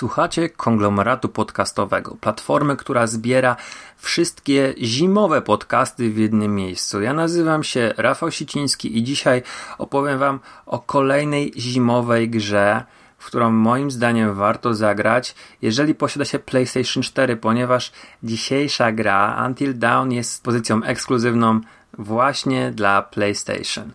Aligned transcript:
Słuchacie 0.00 0.48
konglomeratu 0.48 1.28
podcastowego, 1.28 2.16
platformy, 2.20 2.76
która 2.76 3.06
zbiera 3.06 3.56
wszystkie 3.96 4.74
zimowe 4.78 5.42
podcasty 5.42 6.10
w 6.10 6.18
jednym 6.18 6.54
miejscu. 6.54 7.00
Ja 7.00 7.12
nazywam 7.12 7.64
się 7.64 7.94
Rafał 7.96 8.30
Siciński 8.30 8.98
i 8.98 9.02
dzisiaj 9.02 9.42
opowiem 9.78 10.18
Wam 10.18 10.40
o 10.66 10.78
kolejnej 10.78 11.52
zimowej 11.56 12.30
grze, 12.30 12.84
w 13.18 13.26
którą 13.26 13.50
moim 13.50 13.90
zdaniem 13.90 14.34
warto 14.34 14.74
zagrać, 14.74 15.34
jeżeli 15.62 15.94
posiada 15.94 16.24
się 16.24 16.38
PlayStation 16.38 17.02
4, 17.02 17.36
ponieważ 17.36 17.92
dzisiejsza 18.22 18.92
gra 18.92 19.44
Until 19.46 19.78
Dawn 19.78 20.12
jest 20.12 20.42
pozycją 20.42 20.82
ekskluzywną 20.82 21.60
właśnie 21.98 22.70
dla 22.70 23.02
PlayStation. 23.02 23.92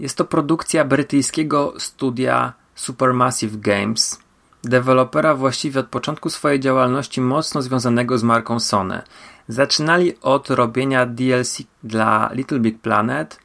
Jest 0.00 0.16
to 0.16 0.24
produkcja 0.24 0.84
brytyjskiego 0.84 1.74
studia 1.78 2.52
Supermassive 2.74 3.56
Games, 3.56 4.23
dewelopera 4.68 5.34
właściwie 5.34 5.80
od 5.80 5.86
początku 5.86 6.30
swojej 6.30 6.60
działalności 6.60 7.20
mocno 7.20 7.62
związanego 7.62 8.18
z 8.18 8.22
marką 8.22 8.60
Sony. 8.60 9.02
Zaczynali 9.48 10.12
od 10.22 10.50
robienia 10.50 11.06
DLC 11.06 11.62
dla 11.82 12.30
Little 12.32 12.58
Big 12.58 12.80
Planet 12.80 13.40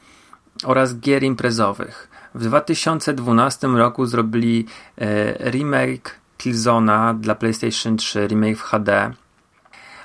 oraz 0.64 1.00
gier 1.00 1.24
imprezowych. 1.24 2.10
W 2.36 2.44
2012 2.44 3.68
roku 3.68 4.06
zrobili 4.06 4.66
e, 4.98 5.52
remake 5.52 6.16
Killzona 6.38 7.14
dla 7.14 7.36
PlayStation 7.36 7.98
3, 7.98 8.28
remake 8.28 8.58
w 8.58 8.62
HD, 8.62 9.14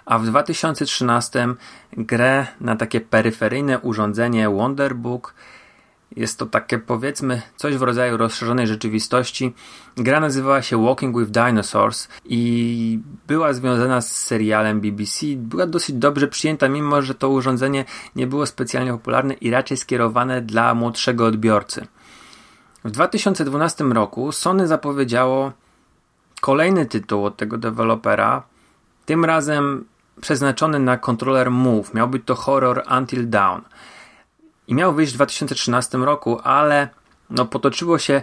a 0.06 0.18
w 0.18 0.26
2013 0.26 1.54
grę 1.92 2.46
na 2.60 2.76
takie 2.76 3.00
peryferyjne 3.00 3.78
urządzenie 3.78 4.48
Wonderbook 4.48 5.34
jest 6.16 6.38
to 6.38 6.46
takie 6.46 6.78
powiedzmy 6.78 7.42
coś 7.56 7.76
w 7.76 7.82
rodzaju 7.82 8.16
rozszerzonej 8.16 8.66
rzeczywistości. 8.66 9.54
Gra 9.96 10.20
nazywała 10.20 10.62
się 10.62 10.84
Walking 10.84 11.18
with 11.18 11.30
Dinosaurs 11.30 12.08
i 12.24 13.00
była 13.26 13.52
związana 13.52 14.00
z 14.00 14.16
serialem 14.16 14.80
BBC. 14.80 15.26
Była 15.36 15.66
dosyć 15.66 15.96
dobrze 15.96 16.28
przyjęta, 16.28 16.68
mimo 16.68 17.02
że 17.02 17.14
to 17.14 17.28
urządzenie 17.28 17.84
nie 18.16 18.26
było 18.26 18.46
specjalnie 18.46 18.92
popularne 18.92 19.34
i 19.34 19.50
raczej 19.50 19.76
skierowane 19.76 20.42
dla 20.42 20.74
młodszego 20.74 21.26
odbiorcy. 21.26 21.86
W 22.84 22.90
2012 22.90 23.84
roku 23.84 24.32
Sony 24.32 24.66
zapowiedziało 24.66 25.52
kolejny 26.40 26.86
tytuł 26.86 27.24
od 27.24 27.36
tego 27.36 27.58
dewelopera, 27.58 28.42
tym 29.06 29.24
razem 29.24 29.84
przeznaczony 30.20 30.78
na 30.78 30.98
kontroler 30.98 31.50
Move. 31.50 31.94
Miał 31.94 32.08
być 32.08 32.22
to 32.24 32.34
horror 32.34 32.82
Until 32.98 33.28
Dawn 33.28 33.60
i 34.68 34.74
miał 34.74 34.94
wyjść 34.94 35.12
w 35.12 35.16
2013 35.16 35.98
roku, 35.98 36.40
ale 36.44 36.88
no 37.30 37.46
potoczyło 37.46 37.98
się 37.98 38.22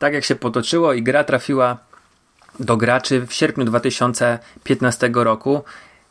tak 0.00 0.14
jak 0.14 0.24
się 0.24 0.34
potoczyło 0.34 0.92
i 0.92 1.02
gra 1.02 1.24
trafiła 1.24 1.76
do 2.60 2.76
graczy 2.76 3.26
w 3.26 3.32
sierpniu 3.32 3.64
2015 3.64 5.10
roku 5.14 5.64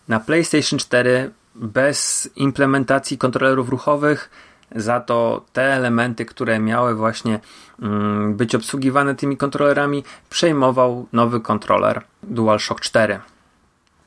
na 0.07 0.19
PlayStation 0.19 0.79
4 0.79 1.31
bez 1.56 2.29
implementacji 2.35 3.18
kontrolerów 3.18 3.69
ruchowych. 3.69 4.29
Za 4.75 5.00
to 5.00 5.45
te 5.53 5.62
elementy, 5.62 6.25
które 6.25 6.59
miały 6.59 6.95
właśnie 6.95 7.39
mm, 7.81 8.35
być 8.35 8.56
obsługiwane 8.56 9.16
tymi 9.16 9.38
kontrolerami, 9.38 10.03
przejmował 10.29 11.07
nowy 11.13 11.39
kontroler 11.39 12.01
DualShock 12.23 12.81
4. 12.81 13.19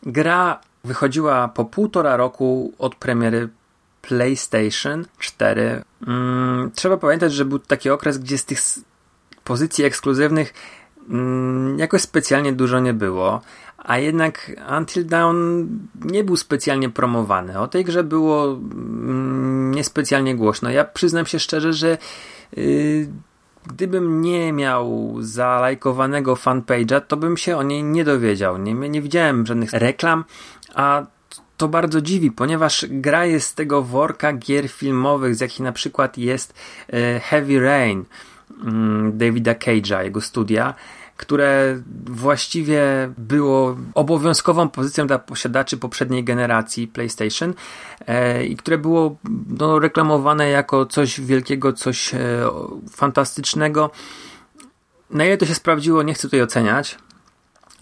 Gra 0.02 0.60
wychodziła 0.84 1.48
po 1.48 1.64
półtora 1.64 2.16
roku 2.16 2.72
od 2.78 2.94
premiery 2.94 3.48
PlayStation 4.02 5.04
4. 5.18 5.82
Mm, 6.06 6.70
trzeba 6.74 6.96
pamiętać, 6.96 7.32
że 7.32 7.44
był 7.44 7.58
taki 7.58 7.90
okres, 7.90 8.18
gdzie 8.18 8.38
z 8.38 8.44
tych 8.44 8.60
pozycji 9.44 9.84
ekskluzywnych 9.84 10.54
mm, 11.10 11.78
jakoś 11.78 12.02
specjalnie 12.02 12.52
dużo 12.52 12.80
nie 12.80 12.94
było, 12.94 13.40
a 13.78 13.98
jednak 13.98 14.52
Until 14.78 15.06
Dawn 15.06 15.66
nie 16.04 16.24
był 16.24 16.36
specjalnie 16.36 16.90
promowany. 16.90 17.58
O 17.58 17.68
tej 17.68 17.84
grze 17.84 18.04
było 18.04 18.44
mm, 18.46 19.74
niespecjalnie 19.74 20.36
głośno. 20.36 20.70
Ja 20.70 20.84
przyznam 20.84 21.26
się 21.26 21.38
szczerze, 21.38 21.72
że 21.72 21.98
yy, 22.56 23.08
gdybym 23.66 24.20
nie 24.20 24.52
miał 24.52 25.16
zalajkowanego 25.20 26.34
fanpage'a, 26.34 27.00
to 27.00 27.16
bym 27.16 27.36
się 27.36 27.56
o 27.56 27.62
niej 27.62 27.84
nie 27.84 28.04
dowiedział. 28.04 28.58
Nie, 28.58 28.74
nie 28.74 29.02
widziałem 29.02 29.46
żadnych 29.46 29.72
reklam, 29.72 30.24
a 30.74 31.06
to 31.62 31.68
bardzo 31.68 32.00
dziwi, 32.00 32.30
ponieważ 32.30 32.86
gra 32.90 33.26
jest 33.26 33.48
z 33.48 33.54
tego 33.54 33.82
worka 33.82 34.32
gier 34.32 34.68
filmowych, 34.68 35.34
z 35.34 35.40
jakich 35.40 35.60
na 35.60 35.72
przykład 35.72 36.18
jest 36.18 36.54
e, 36.92 37.20
Heavy 37.20 37.60
Rain 37.60 38.04
mm, 38.64 39.18
Davida 39.18 39.54
Cage'a, 39.54 40.04
jego 40.04 40.20
studia, 40.20 40.74
które 41.16 41.80
właściwie 42.06 42.82
było 43.18 43.76
obowiązkową 43.94 44.68
pozycją 44.68 45.06
dla 45.06 45.18
posiadaczy 45.18 45.76
poprzedniej 45.76 46.24
generacji 46.24 46.88
PlayStation 46.88 47.54
e, 48.06 48.44
i 48.44 48.56
które 48.56 48.78
było 48.78 49.16
no, 49.58 49.78
reklamowane 49.78 50.48
jako 50.48 50.86
coś 50.86 51.20
wielkiego, 51.20 51.72
coś 51.72 52.14
e, 52.14 52.18
fantastycznego. 52.90 53.90
Na 55.10 55.24
ile 55.24 55.36
to 55.36 55.46
się 55.46 55.54
sprawdziło, 55.54 56.02
nie 56.02 56.14
chcę 56.14 56.22
tutaj 56.22 56.42
oceniać, 56.42 56.98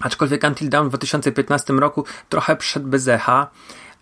Aczkolwiek 0.00 0.44
Until 0.44 0.68
Dawn 0.68 0.86
w 0.86 0.88
2015 0.88 1.72
roku 1.72 2.04
trochę 2.28 2.56
przed 2.56 2.82
bez 2.82 3.08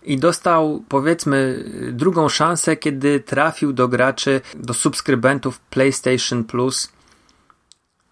i 0.03 0.17
dostał 0.17 0.83
powiedzmy 0.89 1.63
drugą 1.91 2.29
szansę, 2.29 2.75
kiedy 2.75 3.19
trafił 3.19 3.73
do 3.73 3.87
graczy, 3.87 4.41
do 4.55 4.73
subskrybentów 4.73 5.59
PlayStation 5.59 6.43
Plus 6.43 6.91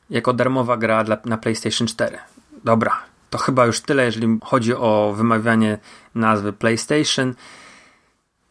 jako 0.09 0.33
darmowa 0.33 0.77
gra 0.77 1.03
dla, 1.03 1.17
na 1.25 1.37
PlayStation 1.37 1.87
4. 1.87 2.17
Dobra, 2.63 2.99
to 3.29 3.37
chyba 3.37 3.65
już 3.65 3.81
tyle, 3.81 4.05
jeżeli 4.05 4.39
chodzi 4.43 4.73
o 4.73 5.13
wymawianie 5.17 5.77
nazwy 6.15 6.53
PlayStation. 6.53 7.35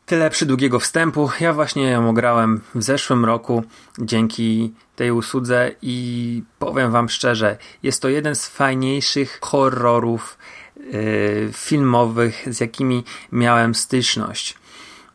Tyle 0.07 0.31
przydługiego 0.31 0.81
wstępu. 0.81 1.31
Ja 1.41 1.53
właśnie 1.53 1.91
ją 1.91 2.09
ograłem 2.09 2.61
w 2.75 2.83
zeszłym 2.83 3.25
roku 3.25 3.65
dzięki 3.99 4.75
tej 4.97 5.11
usłudze 5.11 5.71
i 5.83 6.43
powiem 6.59 6.91
Wam 6.91 7.09
szczerze, 7.09 7.57
jest 7.83 8.03
to 8.03 8.09
jeden 8.09 8.35
z 8.35 8.49
fajniejszych 8.49 9.39
horrorów 9.43 10.39
yy, 10.77 11.51
filmowych, 11.53 12.55
z 12.55 12.61
jakimi 12.61 13.05
miałem 13.33 13.75
styczność. 13.75 14.55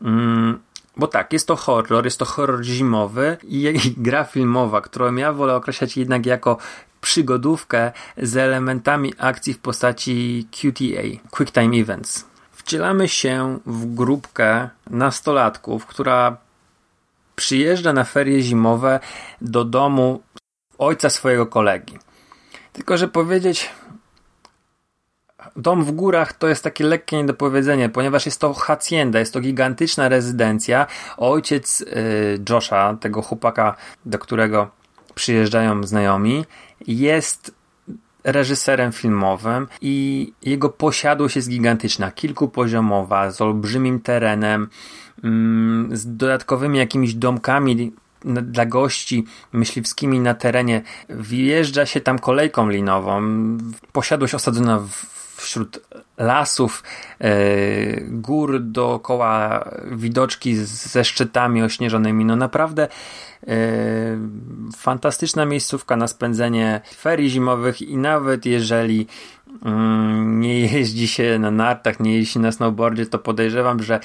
Yy, 0.00 0.08
bo 0.96 1.06
tak, 1.06 1.32
jest 1.32 1.48
to 1.48 1.56
horror, 1.56 2.04
jest 2.04 2.18
to 2.18 2.24
horror 2.24 2.62
zimowy 2.62 3.36
i 3.48 3.74
gra 3.96 4.24
filmowa, 4.24 4.80
którą 4.80 5.14
ja 5.14 5.32
wolę 5.32 5.56
określać 5.56 5.96
jednak 5.96 6.26
jako 6.26 6.56
przygodówkę 7.00 7.92
z 8.16 8.36
elementami 8.36 9.14
akcji 9.18 9.54
w 9.54 9.58
postaci 9.58 10.46
QTA, 10.50 11.28
Quick 11.30 11.52
Time 11.52 11.76
Events. 11.76 12.31
Wcielamy 12.64 13.08
się 13.08 13.58
w 13.66 13.94
grupkę 13.94 14.68
nastolatków, 14.90 15.86
która 15.86 16.36
przyjeżdża 17.36 17.92
na 17.92 18.04
ferie 18.04 18.42
zimowe 18.42 19.00
do 19.40 19.64
domu 19.64 20.22
ojca 20.78 21.10
swojego 21.10 21.46
kolegi. 21.46 21.98
Tylko, 22.72 22.96
że 22.96 23.08
powiedzieć 23.08 23.70
dom 25.56 25.84
w 25.84 25.92
górach 25.92 26.32
to 26.32 26.48
jest 26.48 26.64
takie 26.64 26.84
lekkie 26.84 27.16
niedopowiedzenie, 27.16 27.88
ponieważ 27.88 28.26
jest 28.26 28.40
to 28.40 28.54
hacienda, 28.54 29.18
jest 29.18 29.32
to 29.32 29.40
gigantyczna 29.40 30.08
rezydencja. 30.08 30.86
Ojciec 31.16 31.80
y, 31.80 31.86
Josha, 32.50 32.96
tego 33.00 33.22
chłopaka, 33.22 33.76
do 34.06 34.18
którego 34.18 34.70
przyjeżdżają 35.14 35.84
znajomi, 35.84 36.44
jest 36.86 37.61
reżyserem 38.24 38.92
filmowym 38.92 39.68
i 39.80 40.32
jego 40.42 40.68
posiadłość 40.68 41.36
jest 41.36 41.48
gigantyczna, 41.48 42.10
kilkupoziomowa, 42.10 43.30
z 43.30 43.40
olbrzymim 43.40 44.00
terenem, 44.00 44.68
mm, 45.24 45.96
z 45.96 46.16
dodatkowymi 46.16 46.78
jakimiś 46.78 47.14
domkami 47.14 47.92
dla 48.24 48.66
gości 48.66 49.24
myśliwskimi 49.52 50.20
na 50.20 50.34
terenie. 50.34 50.82
Wjeżdża 51.08 51.86
się 51.86 52.00
tam 52.00 52.18
kolejką 52.18 52.68
linową, 52.68 53.22
posiadłość 53.92 54.34
osadzona 54.34 54.82
wśród 55.36 55.80
lasów, 56.22 56.82
e, 57.20 57.30
gór 58.00 58.60
dookoła, 58.60 59.64
widoczki 59.92 60.56
ze 60.56 61.04
szczytami 61.04 61.62
ośnieżonymi. 61.62 62.24
No 62.24 62.36
naprawdę 62.36 62.88
e, 63.46 63.56
fantastyczna 64.76 65.44
miejscówka 65.44 65.96
na 65.96 66.06
spędzenie 66.06 66.80
ferii 66.94 67.30
zimowych 67.30 67.82
i 67.82 67.96
nawet 67.96 68.46
jeżeli 68.46 69.06
mm, 69.64 70.40
nie 70.40 70.60
jeździ 70.60 71.08
się 71.08 71.38
na 71.38 71.50
nartach, 71.50 72.00
nie 72.00 72.16
jeździ 72.16 72.38
na 72.38 72.52
snowboardzie, 72.52 73.06
to 73.06 73.18
podejrzewam, 73.18 73.82
że 73.82 74.00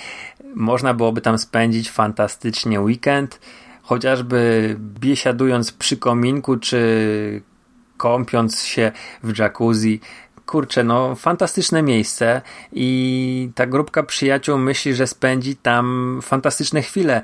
można 0.55 0.93
byłoby 0.93 1.21
tam 1.21 1.37
spędzić 1.37 1.91
fantastycznie 1.91 2.81
weekend, 2.81 3.39
chociażby 3.81 4.75
biesiadując 4.79 5.71
przy 5.71 5.97
kominku, 5.97 6.57
czy 6.57 7.41
kąpiąc 7.97 8.63
się 8.63 8.91
w 9.23 9.37
jacuzzi. 9.39 9.99
Kurczę, 10.47 10.83
no 10.83 11.15
fantastyczne 11.15 11.83
miejsce 11.83 12.41
i 12.73 13.49
ta 13.55 13.67
grupka 13.67 14.03
przyjaciół 14.03 14.57
myśli, 14.57 14.95
że 14.95 15.07
spędzi 15.07 15.55
tam 15.55 16.19
fantastyczne 16.23 16.81
chwile. 16.81 17.21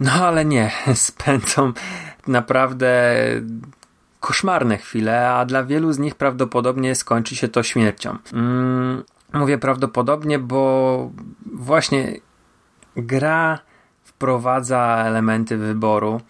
No 0.00 0.12
ale 0.12 0.44
nie, 0.44 0.70
spędzą 0.94 1.72
naprawdę 2.26 3.14
koszmarne 4.20 4.76
chwile, 4.76 5.30
a 5.30 5.44
dla 5.44 5.64
wielu 5.64 5.92
z 5.92 5.98
nich 5.98 6.14
prawdopodobnie 6.14 6.94
skończy 6.94 7.36
się 7.36 7.48
to 7.48 7.62
śmiercią. 7.62 8.16
Mm, 8.32 9.04
mówię 9.32 9.58
prawdopodobnie, 9.58 10.38
bo 10.38 11.10
właśnie 11.52 12.20
gra 12.96 13.58
wprowadza 14.04 15.04
elementy 15.06 15.56
wyboru. 15.56 16.20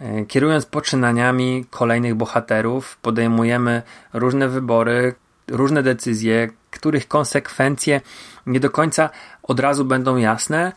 E, 0.00 0.24
kierując 0.24 0.66
poczynaniami 0.66 1.64
kolejnych 1.70 2.14
bohaterów, 2.14 2.96
podejmujemy 2.96 3.82
różne 4.12 4.48
wybory, 4.48 5.14
różne 5.48 5.82
decyzje, 5.82 6.48
których 6.70 7.08
konsekwencje 7.08 8.00
nie 8.46 8.60
do 8.60 8.70
końca 8.70 9.10
od 9.42 9.60
razu 9.60 9.84
będą 9.84 10.16
jasne, 10.16 10.72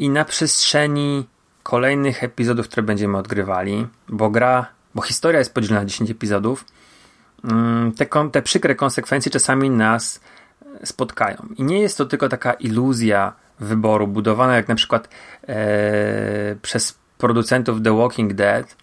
i 0.00 0.10
na 0.10 0.24
przestrzeni 0.24 1.26
kolejnych 1.62 2.24
epizodów, 2.24 2.66
które 2.68 2.82
będziemy 2.82 3.18
odgrywali, 3.18 3.86
bo 4.08 4.30
gra, 4.30 4.66
bo 4.94 5.02
historia 5.02 5.38
jest 5.38 5.54
podzielona 5.54 5.80
na 5.80 5.86
10 5.86 6.10
epizodów, 6.10 6.64
mm, 7.44 7.92
te, 7.92 8.06
te 8.32 8.42
przykre 8.42 8.74
konsekwencje 8.74 9.32
czasami 9.32 9.70
nas 9.70 10.20
spotkają. 10.84 11.48
I 11.56 11.62
nie 11.62 11.80
jest 11.80 11.98
to 11.98 12.06
tylko 12.06 12.28
taka 12.28 12.52
iluzja 12.52 13.32
wyboru, 13.60 14.06
budowana 14.06 14.56
jak 14.56 14.68
na 14.68 14.74
przykład 14.74 15.08
e, 15.48 16.56
przez 16.62 16.98
producentów 17.18 17.82
The 17.82 17.96
Walking 17.96 18.34
Dead, 18.34 18.76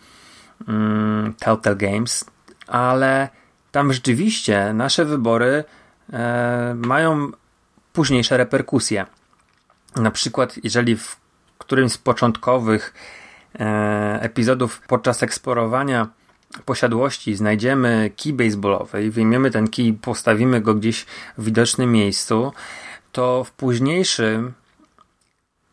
mm, 0.68 1.34
Telltale 1.34 1.76
Games, 1.76 2.26
ale 2.68 3.30
tam 3.72 3.94
rzeczywiście 3.94 4.74
nasze 4.74 5.06
wybory 5.06 5.64
e, 6.14 6.76
mają 6.78 7.32
późniejsze 7.94 8.38
reperkusje. 8.38 9.06
Na 9.96 10.12
przykład, 10.12 10.56
jeżeli 10.64 10.98
w 10.98 11.18
którymś 11.58 11.92
z 11.92 11.98
początkowych 11.98 12.94
e, 13.60 14.20
epizodów 14.22 14.82
podczas 14.88 15.24
eksplorowania 15.24 16.08
posiadłości 16.66 17.36
znajdziemy 17.36 18.12
kij 18.16 18.34
baseballowy 18.34 19.06
i 19.06 19.10
wyjmiemy 19.10 19.52
ten 19.52 19.68
kij, 19.68 19.94
postawimy 19.94 20.62
go 20.62 20.74
gdzieś 20.74 21.06
w 21.38 21.44
widocznym 21.44 21.92
miejscu, 21.92 22.54
to 23.12 23.44
w 23.44 23.52
późniejszym 23.52 24.54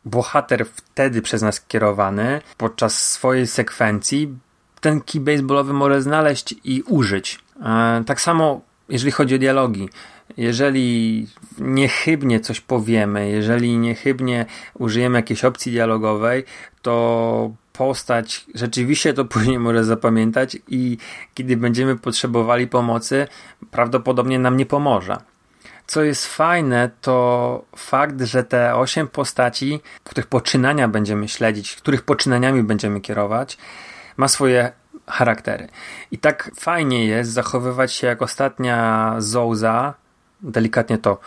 bohater 0.04 0.66
wtedy 0.66 1.22
przez 1.22 1.42
nas 1.42 1.66
kierowany 1.66 2.42
podczas 2.56 3.12
swojej 3.12 3.46
sekwencji 3.46 4.38
ten 4.80 5.00
kij 5.00 5.20
baseballowy 5.20 5.72
może 5.72 6.02
znaleźć 6.02 6.54
i 6.64 6.82
użyć. 6.82 7.43
E, 7.62 8.04
tak 8.06 8.20
samo 8.20 8.60
jeżeli 8.88 9.12
chodzi 9.12 9.34
o 9.34 9.38
dialogi. 9.38 9.88
Jeżeli 10.36 11.26
niechybnie 11.58 12.40
coś 12.40 12.60
powiemy, 12.60 13.30
jeżeli 13.30 13.78
niechybnie 13.78 14.46
użyjemy 14.74 15.18
jakiejś 15.18 15.44
opcji 15.44 15.72
dialogowej, 15.72 16.44
to 16.82 17.50
postać 17.72 18.46
rzeczywiście 18.54 19.14
to 19.14 19.24
później 19.34 19.58
może 19.58 19.84
zapamiętać 19.84 20.56
i 20.68 20.98
kiedy 21.34 21.56
będziemy 21.56 21.96
potrzebowali 21.96 22.66
pomocy, 22.66 23.26
prawdopodobnie 23.70 24.38
nam 24.38 24.56
nie 24.56 24.66
pomoże. 24.66 25.16
Co 25.86 26.02
jest 26.02 26.26
fajne, 26.26 26.90
to 27.00 27.64
fakt, 27.76 28.22
że 28.22 28.44
te 28.44 28.74
osiem 28.74 29.08
postaci, 29.08 29.80
których 30.04 30.26
poczynania 30.26 30.88
będziemy 30.88 31.28
śledzić, 31.28 31.76
których 31.76 32.02
poczynaniami 32.02 32.62
będziemy 32.62 33.00
kierować, 33.00 33.58
ma 34.16 34.28
swoje 34.28 34.72
charaktery. 35.06 35.68
I 36.10 36.18
tak 36.18 36.50
fajnie 36.56 37.06
jest 37.06 37.32
zachowywać 37.32 37.92
się 37.92 38.06
jak 38.06 38.22
ostatnia 38.22 39.14
Zouza, 39.18 39.94
delikatnie 40.42 40.98
to 40.98 41.18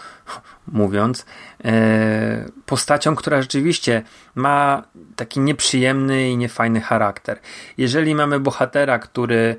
mówiąc, 0.67 1.25
e, 1.65 2.45
postacią, 2.65 3.15
która 3.15 3.41
rzeczywiście 3.41 4.03
ma 4.35 4.83
taki 5.15 5.39
nieprzyjemny 5.39 6.29
i 6.29 6.37
niefajny 6.37 6.81
charakter. 6.81 7.39
Jeżeli 7.77 8.15
mamy 8.15 8.39
bohatera, 8.39 8.99
który 8.99 9.55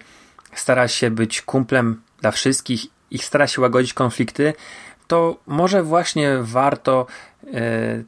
stara 0.55 0.89
się 0.89 1.11
być 1.11 1.43
kumplem 1.43 2.03
dla 2.21 2.31
wszystkich 2.31 2.87
i 3.11 3.19
stara 3.19 3.47
się 3.47 3.61
łagodzić 3.61 3.95
konflikty, 3.95 4.55
to 5.07 5.37
może 5.47 5.83
właśnie 5.83 6.39
warto 6.41 7.07
e, 7.47 7.51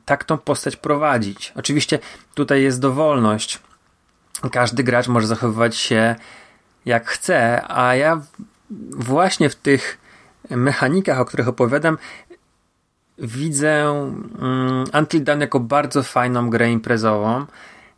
tak 0.05 0.25
tą 0.25 0.39
postać 0.39 0.77
prowadzić. 0.77 1.53
Oczywiście 1.57 1.99
tutaj 2.35 2.63
jest 2.63 2.81
dowolność. 2.81 3.59
Każdy 4.53 4.83
gracz 4.83 5.09
może 5.09 5.27
zachowywać 5.27 5.77
się 5.77 6.17
jak 6.87 7.07
chce, 7.09 7.63
a 7.69 7.95
ja 7.95 8.21
właśnie 8.91 9.51
w 9.51 9.55
tych 9.55 9.99
mechanikach, 10.51 11.21
o 11.21 11.25
których 11.25 11.49
opowiadam, 11.49 11.99
widzę 13.19 13.93
um, 13.93 14.85
Until 14.99 15.25
Dawn 15.25 15.41
jako 15.41 15.61
bardzo 15.61 16.03
fajną 16.03 16.51
grę 16.51 16.71
imprezową, 16.71 17.47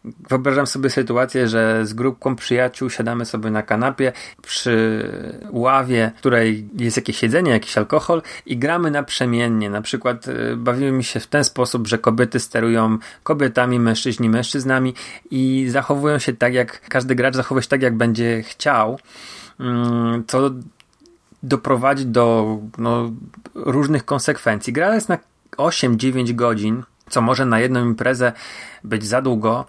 Wyobrażam 0.05 0.67
sobie 0.67 0.91
sytuację, 0.91 1.49
że 1.49 1.87
z 1.87 1.95
grupką 1.95 2.37
przyjaciół 2.37 2.91
siadamy 2.91 3.25
sobie 3.25 3.51
na 3.51 3.63
kanapie 3.63 4.13
przy 4.43 5.09
ławie, 5.51 6.11
w 6.17 6.19
której 6.19 6.69
jest 6.79 6.97
jakieś 6.97 7.23
jedzenie, 7.23 7.51
jakiś 7.51 7.79
alkohol 7.79 8.23
i 8.47 8.57
gramy 8.57 8.91
naprzemiennie. 8.91 9.71
Na 9.71 9.83
przykład 9.83 10.29
y, 10.29 10.57
bawimy 10.57 11.03
się 11.03 11.21
w 11.21 11.27
ten 11.27 11.45
sposób, 11.45 11.87
że 11.87 11.99
kobiety 11.99 12.41
sterują 12.41 12.99
kobietami, 13.23 13.81
mężczyźni 13.81 14.29
mężczyznami 14.29 14.95
i 15.31 15.67
zachowują 15.71 16.19
się 16.19 16.33
tak, 16.33 16.55
jak 16.55 16.89
każdy 16.89 17.15
gracz 17.15 17.35
zachowuje 17.35 17.63
się 17.63 17.69
tak, 17.69 17.83
jak 17.83 17.97
będzie 17.97 18.43
chciał. 18.43 18.99
To 20.27 20.39
mm, 20.39 20.63
doprowadzi 21.43 22.07
do 22.07 22.59
no, 22.79 23.11
różnych 23.55 24.05
konsekwencji. 24.05 24.73
Gra 24.73 24.95
jest 24.95 25.09
na 25.09 25.19
8-9 25.57 26.35
godzin, 26.35 26.83
co 27.09 27.23
może 27.23 27.47
na 27.47 27.61
jedną 27.61 27.85
imprezę 27.85 28.33
być 28.85 29.05
za 29.05 29.23
długo, 29.23 29.67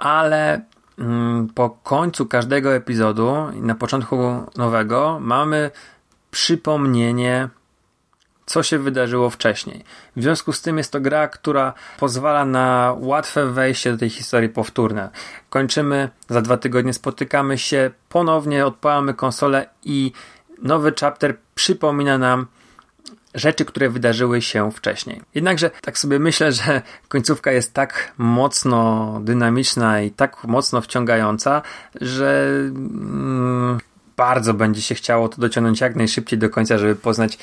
ale 0.00 0.60
mm, 0.98 1.48
po 1.48 1.70
końcu 1.70 2.26
każdego 2.26 2.74
epizodu 2.74 3.36
i 3.54 3.60
na 3.62 3.74
początku 3.74 4.16
nowego 4.56 5.18
mamy 5.20 5.70
przypomnienie, 6.30 7.48
co 8.46 8.62
się 8.62 8.78
wydarzyło 8.78 9.30
wcześniej. 9.30 9.84
W 10.16 10.22
związku 10.22 10.52
z 10.52 10.62
tym 10.62 10.78
jest 10.78 10.92
to 10.92 11.00
gra, 11.00 11.28
która 11.28 11.74
pozwala 11.98 12.44
na 12.44 12.94
łatwe 12.98 13.46
wejście 13.46 13.92
do 13.92 13.98
tej 13.98 14.10
historii 14.10 14.48
powtórne. 14.48 15.10
Kończymy, 15.50 16.08
za 16.28 16.42
dwa 16.42 16.56
tygodnie 16.56 16.92
spotykamy 16.92 17.58
się, 17.58 17.90
ponownie 18.08 18.66
odpalamy 18.66 19.14
konsolę 19.14 19.68
i 19.84 20.12
nowy 20.62 20.92
chapter 21.00 21.36
przypomina 21.54 22.18
nam, 22.18 22.46
rzeczy, 23.34 23.64
które 23.64 23.88
wydarzyły 23.88 24.42
się 24.42 24.72
wcześniej. 24.72 25.22
Jednakże 25.34 25.70
tak 25.82 25.98
sobie 25.98 26.18
myślę, 26.18 26.52
że 26.52 26.82
końcówka 27.08 27.52
jest 27.52 27.74
tak 27.74 28.12
mocno 28.18 29.20
dynamiczna 29.24 30.00
i 30.00 30.10
tak 30.10 30.44
mocno 30.44 30.80
wciągająca, 30.80 31.62
że 32.00 32.46
mm, 32.56 33.78
bardzo 34.16 34.54
będzie 34.54 34.82
się 34.82 34.94
chciało 34.94 35.28
to 35.28 35.40
dociągnąć 35.40 35.80
jak 35.80 35.96
najszybciej 35.96 36.38
do 36.38 36.50
końca, 36.50 36.78
żeby 36.78 36.96
poznać 36.96 37.38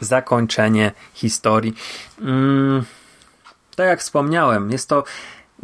zakończenie 0.00 0.92
historii. 1.14 1.74
Mm, 2.20 2.84
tak 3.76 3.86
jak 3.86 4.00
wspomniałem, 4.00 4.70
jest 4.70 4.88
to 4.88 5.04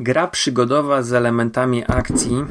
Gra 0.00 0.26
przygodowa 0.26 1.02
z 1.02 1.12
elementami 1.12 1.84
akcji, 1.88 2.44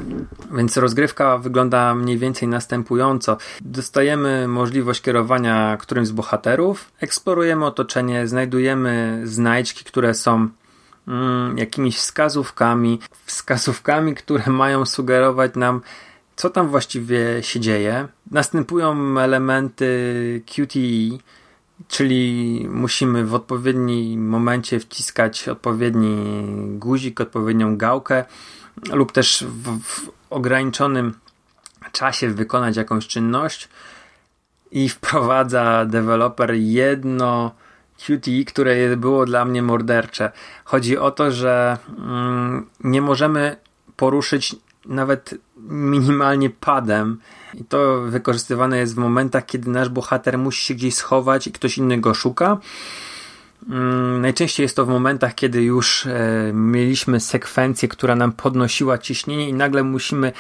więc 0.56 0.78
rozgrywka 0.78 1.38
wygląda 1.38 1.96
mniej 1.96 2.18
więcej 2.18 2.48
następująco. 2.48 3.38
Dostajemy 3.62 4.48
możliwość 4.48 5.02
kierowania 5.02 5.78
którymś 5.80 6.08
z 6.08 6.12
bohaterów, 6.12 6.92
eksplorujemy 7.02 7.66
otoczenie, 7.66 8.28
znajdujemy 8.28 9.22
znajdźki, 9.24 9.86
które 9.86 10.14
są 10.14 10.50
mm, 11.08 11.58
jakimiś 11.58 11.98
wskazówkami, 11.98 13.00
wskazówkami, 13.26 14.16
które 14.16 14.44
mają 14.64 14.86
sugerować 14.86 15.56
nam, 15.56 15.82
co 16.36 16.50
tam 16.50 16.68
właściwie 16.68 17.44
się 17.44 17.60
dzieje. 17.60 18.08
Następują 18.32 19.20
elementy 19.20 19.88
QTE, 20.46 21.18
Czyli 21.88 22.68
musimy 22.70 23.26
w 23.26 23.36
odpowiednim 23.36 24.30
momencie 24.30 24.80
wciskać 24.80 25.50
odpowiedni 25.50 26.18
guzik, 26.80 27.22
odpowiednią 27.22 27.78
gałkę, 27.78 28.26
lub 28.94 29.12
też 29.12 29.46
w, 29.48 29.80
w 29.84 30.10
ograniczonym 30.30 31.14
czasie 31.92 32.30
wykonać 32.30 32.78
jakąś 32.78 33.08
czynność. 33.08 33.70
i 34.72 34.90
wprowadza 34.90 35.86
deweloper 35.86 36.54
jedno 36.54 37.52
QTE, 38.06 38.44
które 38.48 38.98
było 38.98 39.26
dla 39.26 39.46
mnie 39.46 39.62
mordercze. 39.62 40.32
Chodzi 40.64 40.98
o 40.98 41.12
to, 41.12 41.32
że 41.32 41.78
mm, 41.98 42.70
nie 42.84 43.02
możemy 43.02 43.56
poruszyć 43.96 44.56
nawet 44.86 45.36
minimalnie 45.68 46.50
padem. 46.50 47.20
I 47.54 47.64
to 47.64 48.02
wykorzystywane 48.02 48.78
jest 48.78 48.96
w 48.96 48.98
momentach, 48.98 49.46
kiedy 49.46 49.70
nasz 49.70 49.90
bohater 49.90 50.38
musi 50.38 50.66
się 50.66 50.74
gdzieś 50.74 50.96
schować 50.96 51.48
i 51.48 51.52
ktoś 51.52 51.78
inny 51.78 51.98
go 51.98 52.14
szuka. 52.14 52.58
Mm, 53.70 54.22
najczęściej 54.22 54.64
jest 54.64 54.76
to 54.76 54.86
w 54.86 54.90
momentach, 54.90 55.36
kiedy 55.36 55.62
już 55.62 56.06
e, 56.06 56.52
mieliśmy 56.54 57.20
sekwencję, 57.20 57.88
która 57.88 58.16
nam 58.16 58.32
podnosiła 58.32 58.98
ciśnienie 58.98 59.50
i 59.50 59.54
nagle 59.54 59.84
musimy 59.84 60.32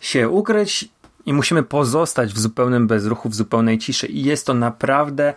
się 0.00 0.28
ukryć 0.28 0.88
i 1.26 1.32
musimy 1.32 1.62
pozostać 1.62 2.32
w 2.32 2.38
zupełnym 2.38 2.86
bezruchu, 2.86 3.28
w 3.28 3.34
zupełnej 3.34 3.78
ciszy. 3.78 4.06
I 4.06 4.22
jest 4.22 4.46
to 4.46 4.54
naprawdę 4.54 5.34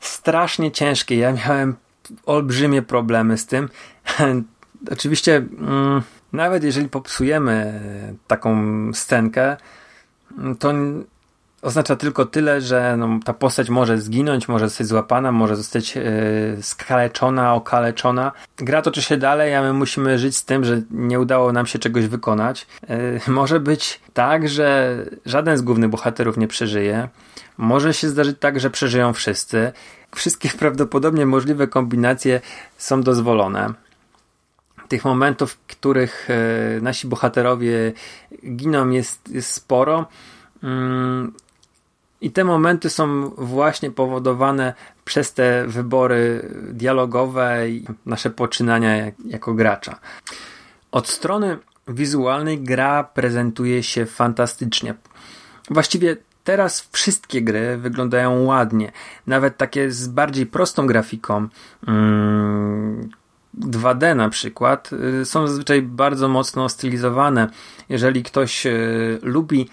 strasznie 0.00 0.70
ciężkie. 0.70 1.16
Ja 1.16 1.32
miałem 1.32 1.74
olbrzymie 2.26 2.82
problemy 2.82 3.38
z 3.38 3.46
tym. 3.46 3.68
Oczywiście, 4.92 5.36
mm, 5.36 6.02
nawet 6.32 6.64
jeżeli 6.64 6.88
popsujemy 6.88 7.80
taką 8.26 8.60
scenkę, 8.92 9.56
to 10.58 10.72
oznacza 11.62 11.96
tylko 11.96 12.24
tyle, 12.24 12.60
że 12.60 12.96
no, 12.96 13.20
ta 13.24 13.32
postać 13.34 13.70
może 13.70 13.98
zginąć, 13.98 14.48
może 14.48 14.68
zostać 14.68 14.86
złapana, 14.86 15.32
może 15.32 15.56
zostać 15.56 15.96
yy, 15.96 16.02
skaleczona, 16.62 17.54
okaleczona. 17.54 18.32
Gra 18.56 18.82
toczy 18.82 19.02
się 19.02 19.16
dalej, 19.16 19.54
a 19.54 19.62
my 19.62 19.72
musimy 19.72 20.18
żyć 20.18 20.36
z 20.36 20.44
tym, 20.44 20.64
że 20.64 20.82
nie 20.90 21.20
udało 21.20 21.52
nam 21.52 21.66
się 21.66 21.78
czegoś 21.78 22.06
wykonać. 22.06 22.66
Yy, 22.88 23.20
może 23.32 23.60
być 23.60 24.00
tak, 24.14 24.48
że 24.48 24.96
żaden 25.26 25.56
z 25.56 25.62
głównych 25.62 25.90
bohaterów 25.90 26.36
nie 26.36 26.48
przeżyje. 26.48 27.08
Może 27.58 27.94
się 27.94 28.08
zdarzyć 28.08 28.36
tak, 28.40 28.60
że 28.60 28.70
przeżyją 28.70 29.12
wszyscy. 29.12 29.72
Wszystkie 30.14 30.48
prawdopodobnie 30.58 31.26
możliwe 31.26 31.66
kombinacje 31.66 32.40
są 32.78 33.02
dozwolone. 33.02 33.74
Tych 34.92 35.04
momentów, 35.04 35.52
w 35.52 35.66
których 35.66 36.28
yy, 36.74 36.82
nasi 36.82 37.06
bohaterowie 37.06 37.92
giną, 38.56 38.90
jest, 38.90 39.28
jest 39.28 39.50
sporo. 39.50 40.06
Mm, 40.62 41.32
i 42.20 42.30
te 42.30 42.44
momenty 42.44 42.90
są 42.90 43.30
właśnie 43.30 43.90
powodowane 43.90 44.74
przez 45.04 45.34
te 45.34 45.66
wybory 45.66 46.50
dialogowe 46.72 47.68
i 47.68 47.84
nasze 48.06 48.30
poczynania 48.30 48.96
jak, 48.96 49.14
jako 49.24 49.54
gracza. 49.54 49.98
Od 50.90 51.08
strony 51.08 51.58
wizualnej 51.88 52.60
gra 52.60 53.04
prezentuje 53.04 53.82
się 53.82 54.06
fantastycznie. 54.06 54.94
Właściwie 55.70 56.16
teraz 56.44 56.88
wszystkie 56.92 57.42
gry 57.42 57.76
wyglądają 57.76 58.44
ładnie. 58.44 58.92
Nawet 59.26 59.56
takie 59.56 59.90
z 59.90 60.08
bardziej 60.08 60.46
prostą 60.46 60.86
grafiką. 60.86 61.48
2D 63.58 64.04
mm, 64.04 64.18
na 64.18 64.28
przykład 64.28 64.90
y, 65.22 65.24
są 65.24 65.46
zazwyczaj 65.46 65.82
bardzo 65.82 66.28
mocno 66.28 66.68
stylizowane. 66.68 67.48
Jeżeli 67.88 68.22
ktoś 68.22 68.66
y, 68.66 69.18
lubi 69.22 69.68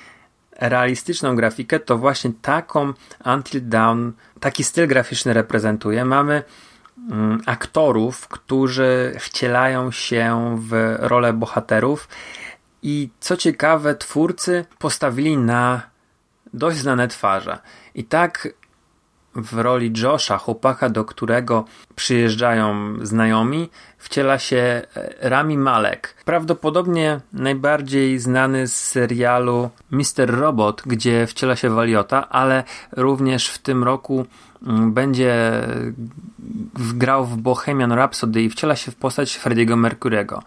realistyczną 0.59 1.35
grafikę, 1.35 1.79
to 1.79 1.97
właśnie 1.97 2.31
taką 2.41 2.93
Until 3.35 3.61
Dawn, 3.69 4.09
taki 4.39 4.63
styl 4.63 4.87
graficzny 4.87 5.33
reprezentuje. 5.33 6.05
Mamy 6.05 6.43
mm, 7.11 7.41
aktorów, 7.45 8.27
którzy 8.27 9.15
wcielają 9.19 9.91
się 9.91 10.57
w 10.59 10.95
rolę 10.99 11.33
bohaterów 11.33 12.07
i 12.83 13.09
co 13.19 13.37
ciekawe, 13.37 13.95
twórcy 13.95 14.65
postawili 14.79 15.37
na 15.37 15.81
dość 16.53 16.77
znane 16.77 17.07
twarze. 17.07 17.59
I 17.95 18.03
tak 18.03 18.47
w 19.41 19.53
roli 19.53 19.93
Josha, 20.01 20.37
chłopaka, 20.37 20.89
do 20.89 21.05
którego 21.05 21.65
przyjeżdżają 21.95 22.95
znajomi, 23.01 23.69
wciela 23.97 24.39
się 24.39 24.57
e, 24.57 24.85
Rami 25.29 25.57
Malek. 25.57 26.15
Prawdopodobnie 26.25 27.19
najbardziej 27.33 28.19
znany 28.19 28.67
z 28.67 28.75
serialu 28.75 29.69
Mr. 29.91 30.39
Robot, 30.39 30.81
gdzie 30.85 31.27
wciela 31.27 31.55
się 31.55 31.69
Waliota, 31.69 32.29
ale 32.29 32.63
również 32.91 33.47
w 33.47 33.57
tym 33.57 33.83
roku 33.83 34.25
mm, 34.67 34.93
będzie 34.93 35.63
grał 36.75 37.25
w 37.25 37.37
Bohemian 37.37 37.91
Rhapsody 37.91 38.41
i 38.41 38.49
wciela 38.49 38.75
się 38.75 38.91
w 38.91 38.95
postać 38.95 39.39
Freddie'ego 39.39 39.89
Mercury'ego 39.89 40.39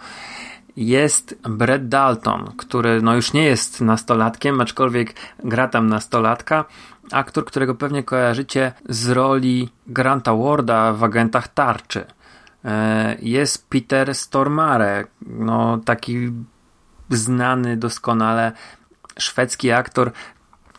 jest 0.77 1.39
Brett 1.49 1.89
Dalton, 1.89 2.53
który 2.57 3.03
no 3.03 3.15
już 3.15 3.33
nie 3.33 3.45
jest 3.45 3.81
nastolatkiem, 3.81 4.61
aczkolwiek 4.61 5.15
gra 5.45 5.69
tam 5.69 5.87
nastolatka. 5.87 6.65
Aktor, 7.13 7.45
którego 7.45 7.75
pewnie 7.75 8.03
kojarzycie 8.03 8.73
z 8.89 9.09
roli 9.09 9.69
Granta 9.87 10.35
Warda 10.37 10.93
w 10.93 11.05
Agentach 11.05 11.49
Tarczy. 11.49 12.05
E, 12.65 13.17
jest 13.21 13.69
Peter 13.69 14.15
Stormare, 14.15 15.07
no 15.27 15.79
taki 15.79 16.33
znany 17.11 17.77
doskonale 17.77 18.53
szwedzki 19.19 19.71
aktor, 19.71 20.13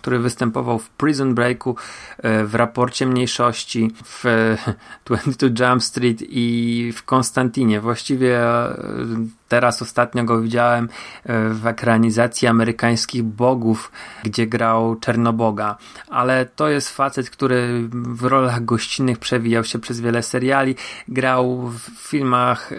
który 0.04 0.20
występował 0.20 0.80
w 0.80 0.90
Prison 0.90 1.36
Breaku, 1.36 1.76
e, 2.18 2.44
w 2.46 2.56
Raporcie 2.56 3.06
Mniejszości, 3.06 3.92
w 4.06 4.24
22 5.06 5.70
Jump 5.70 5.84
Street 5.84 6.18
i 6.22 6.92
w 6.96 7.04
Konstantinie. 7.04 7.80
Właściwie 7.80 8.40
e, 8.40 8.76
teraz 9.48 9.82
ostatnio 9.82 10.24
go 10.24 10.42
widziałem 10.42 10.90
e, 11.24 11.50
w 11.50 11.68
ekranizacji 11.68 12.48
amerykańskich 12.48 13.24
bogów, 13.24 13.92
gdzie 14.24 14.48
grał 14.48 14.96
Czernoboga. 14.96 15.78
Ale 16.10 16.46
to 16.46 16.70
jest 16.70 16.90
facet, 16.90 17.30
który 17.30 17.90
w 17.92 18.24
rolach 18.24 18.66
gościnnych 18.66 19.20
przewijał 19.20 19.64
się 19.64 19.80
przez 19.80 20.00
wiele 20.02 20.24
seriali. 20.24 20.76
Grał 21.08 21.68
w 21.68 21.80
filmach 22.10 22.70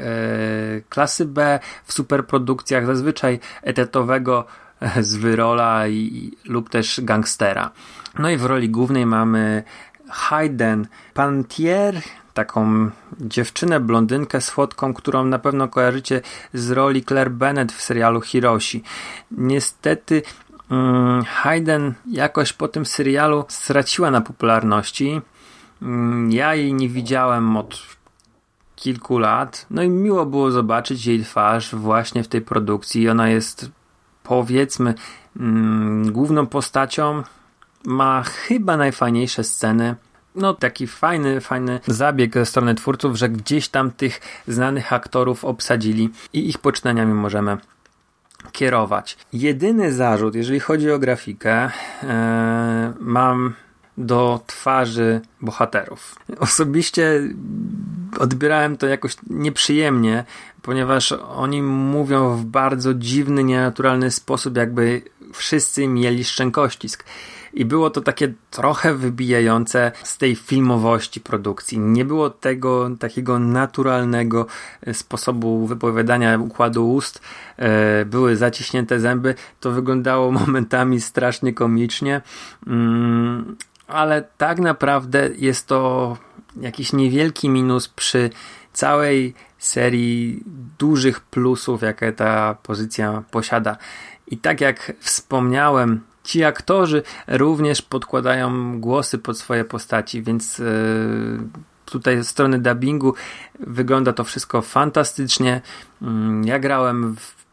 klasy 0.88 1.24
B, 1.24 1.60
w 1.84 1.92
superprodukcjach 1.92 2.86
zazwyczaj 2.86 3.40
etatowego 3.62 4.44
z 5.00 5.16
wyrola 5.16 5.88
i, 5.88 6.32
lub 6.44 6.70
też 6.70 7.00
gangstera. 7.02 7.70
No 8.18 8.30
i 8.30 8.36
w 8.36 8.44
roli 8.44 8.70
głównej 8.70 9.06
mamy 9.06 9.62
Hayden 10.10 10.86
Pantier, 11.14 12.02
taką 12.34 12.90
dziewczynę, 13.20 13.80
blondynkę 13.80 14.40
z 14.40 14.50
fotką, 14.50 14.94
którą 14.94 15.24
na 15.24 15.38
pewno 15.38 15.68
kojarzycie 15.68 16.20
z 16.54 16.70
roli 16.70 17.04
Claire 17.04 17.30
Bennett 17.30 17.72
w 17.72 17.82
serialu 17.82 18.20
Hiroshi. 18.20 18.82
Niestety 19.30 20.22
um, 20.70 21.24
Hayden 21.24 21.94
jakoś 22.10 22.52
po 22.52 22.68
tym 22.68 22.86
serialu 22.86 23.44
straciła 23.48 24.10
na 24.10 24.20
popularności. 24.20 25.20
Um, 25.82 26.32
ja 26.32 26.54
jej 26.54 26.74
nie 26.74 26.88
widziałem 26.88 27.56
od 27.56 27.82
kilku 28.76 29.18
lat. 29.18 29.66
No 29.70 29.82
i 29.82 29.88
miło 29.88 30.26
było 30.26 30.50
zobaczyć 30.50 31.06
jej 31.06 31.24
twarz 31.24 31.74
właśnie 31.74 32.22
w 32.22 32.28
tej 32.28 32.40
produkcji. 32.42 33.08
Ona 33.08 33.28
jest 33.28 33.70
powiedzmy 34.24 34.94
mm, 35.36 36.12
główną 36.12 36.46
postacią 36.46 37.22
ma 37.86 38.22
chyba 38.22 38.76
najfajniejsze 38.76 39.44
sceny. 39.44 39.94
No, 40.34 40.54
taki 40.54 40.86
fajny, 40.86 41.40
fajny 41.40 41.80
zabieg 41.86 42.34
ze 42.34 42.46
strony 42.46 42.74
twórców, 42.74 43.16
że 43.16 43.28
gdzieś 43.28 43.68
tam 43.68 43.90
tych 43.90 44.20
znanych 44.48 44.92
aktorów 44.92 45.44
obsadzili 45.44 46.10
i 46.32 46.48
ich 46.48 46.58
poczynaniami 46.58 47.14
możemy 47.14 47.56
kierować. 48.52 49.16
Jedyny 49.32 49.92
zarzut, 49.92 50.34
jeżeli 50.34 50.60
chodzi 50.60 50.90
o 50.90 50.98
grafikę, 50.98 51.70
e, 52.02 52.92
mam 53.00 53.54
do 53.98 54.40
twarzy 54.46 55.20
bohaterów. 55.40 56.14
Osobiście 56.38 57.20
odbierałem 58.18 58.76
to 58.76 58.86
jakoś 58.86 59.16
nieprzyjemnie, 59.30 60.24
ponieważ 60.62 61.12
oni 61.12 61.62
mówią 61.62 62.36
w 62.36 62.44
bardzo 62.44 62.94
dziwny, 62.94 63.44
nienaturalny 63.44 64.10
sposób, 64.10 64.56
jakby 64.56 65.02
wszyscy 65.32 65.88
mieli 65.88 66.24
szczękościsk. 66.24 67.04
I 67.54 67.64
było 67.64 67.90
to 67.90 68.00
takie 68.00 68.32
trochę 68.50 68.94
wybijające 68.94 69.92
z 70.02 70.18
tej 70.18 70.36
filmowości 70.36 71.20
produkcji. 71.20 71.78
Nie 71.78 72.04
było 72.04 72.30
tego 72.30 72.90
takiego 72.98 73.38
naturalnego 73.38 74.46
sposobu 74.92 75.66
wypowiadania 75.66 76.38
układu 76.38 76.92
ust. 76.92 77.20
E, 77.56 78.04
były 78.04 78.36
zaciśnięte 78.36 79.00
zęby. 79.00 79.34
To 79.60 79.70
wyglądało 79.70 80.32
momentami 80.46 81.00
strasznie 81.00 81.52
komicznie. 81.52 82.20
Mm, 83.88 83.96
ale 83.96 84.22
tak 84.38 84.58
naprawdę 84.58 85.30
jest 85.38 85.66
to 85.66 86.16
jakiś 86.60 86.92
niewielki 86.92 87.48
minus 87.48 87.88
przy 87.88 88.30
całej 88.72 89.34
serii 89.58 90.42
dużych 90.78 91.20
plusów, 91.20 91.82
jakie 91.82 92.12
ta 92.12 92.54
pozycja 92.62 93.22
posiada. 93.30 93.76
I 94.26 94.38
tak 94.38 94.60
jak 94.60 94.92
wspomniałem, 95.00 96.00
ci 96.24 96.44
aktorzy 96.44 97.02
również 97.28 97.82
podkładają 97.82 98.80
głosy 98.80 99.18
pod 99.18 99.38
swoje 99.38 99.64
postaci, 99.64 100.22
więc 100.22 100.58
yy, 100.58 100.66
tutaj 101.84 102.16
ze 102.16 102.24
strony 102.24 102.58
dubbingu 102.58 103.14
wygląda 103.60 104.12
to 104.12 104.24
wszystko 104.24 104.62
fantastycznie. 104.62 105.60
Yy, 106.02 106.08
ja 106.44 106.58
grałem 106.58 107.16
w 107.16 107.44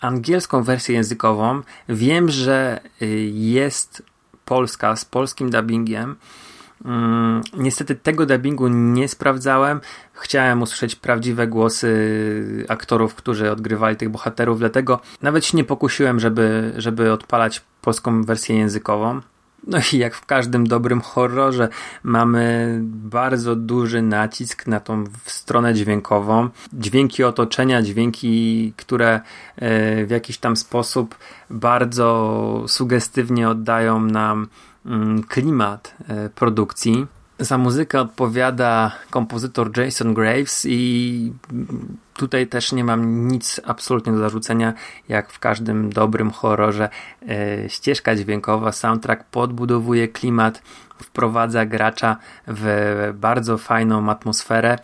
angielską 0.00 0.62
wersję 0.62 0.94
językową. 0.94 1.62
Wiem, 1.88 2.28
że 2.28 2.80
yy, 3.00 3.08
jest 3.30 4.02
polska 4.50 4.96
z 4.96 5.04
polskim 5.04 5.50
dubbingiem. 5.50 6.16
Mm, 6.84 7.42
niestety 7.56 7.94
tego 7.94 8.26
dubbingu 8.26 8.68
nie 8.68 9.08
sprawdzałem. 9.08 9.80
Chciałem 10.12 10.62
usłyszeć 10.62 10.96
prawdziwe 10.96 11.46
głosy 11.46 11.90
aktorów, 12.68 13.14
którzy 13.14 13.50
odgrywali 13.50 13.96
tych 13.96 14.08
bohaterów, 14.08 14.58
dlatego 14.58 15.00
nawet 15.22 15.44
się 15.44 15.56
nie 15.56 15.64
pokusiłem, 15.64 16.20
żeby, 16.20 16.72
żeby 16.76 17.12
odpalać 17.12 17.62
polską 17.82 18.22
wersję 18.24 18.56
językową. 18.56 19.20
No 19.66 19.78
i 19.92 19.98
jak 19.98 20.14
w 20.14 20.26
każdym 20.26 20.66
dobrym 20.66 21.00
horrorze 21.00 21.68
mamy 22.02 22.78
bardzo 22.84 23.56
duży 23.56 24.02
nacisk 24.02 24.66
na 24.66 24.80
tą 24.80 25.04
stronę 25.24 25.74
dźwiękową. 25.74 26.48
Dźwięki 26.72 27.24
otoczenia, 27.24 27.82
dźwięki, 27.82 28.72
które 28.76 29.20
e, 29.56 30.06
w 30.06 30.10
jakiś 30.10 30.38
tam 30.38 30.56
sposób 30.56 31.18
bardzo 31.50 32.64
sugestywnie 32.66 33.48
oddają 33.48 34.00
nam 34.00 34.48
mm, 34.86 35.22
klimat 35.22 35.94
e, 36.08 36.28
produkcji. 36.28 37.06
Za 37.40 37.58
muzykę 37.58 38.00
odpowiada 38.00 38.92
kompozytor 39.10 39.78
Jason 39.78 40.14
Graves 40.14 40.66
i 40.68 41.32
tutaj 42.14 42.46
też 42.46 42.72
nie 42.72 42.84
mam 42.84 43.28
nic 43.28 43.60
absolutnie 43.64 44.12
do 44.12 44.18
zarzucenia, 44.18 44.74
jak 45.08 45.32
w 45.32 45.38
każdym 45.38 45.92
dobrym 45.92 46.30
horrorze. 46.30 46.88
E, 47.28 47.68
ścieżka 47.68 48.16
dźwiękowa, 48.16 48.72
soundtrack 48.72 49.24
podbudowuje 49.24 50.08
klimat, 50.08 50.62
wprowadza 51.02 51.66
gracza 51.66 52.16
w 52.46 53.12
bardzo 53.14 53.58
fajną 53.58 54.10
atmosferę. 54.10 54.78